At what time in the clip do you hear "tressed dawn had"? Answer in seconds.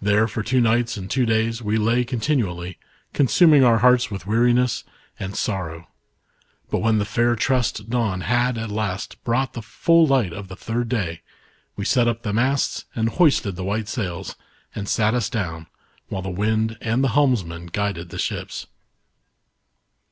7.34-8.56